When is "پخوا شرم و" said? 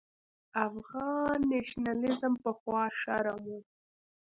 2.43-3.57